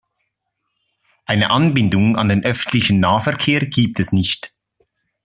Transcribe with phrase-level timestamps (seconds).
[1.27, 4.51] Eine Anbindung an den öffentlichen Nahverkehr gibt es nicht.